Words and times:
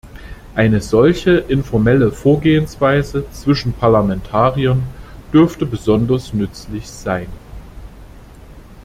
Eine 0.55 0.81
solche 0.81 1.29
informelle 1.47 2.11
Vorgehensweise 2.11 3.29
zwischen 3.29 3.71
Parlamentariern 3.71 4.81
dürfte 5.31 5.67
besonders 5.67 6.33
nützlich 6.33 6.89
sein. 6.89 7.27